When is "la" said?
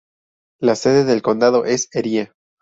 0.59-0.73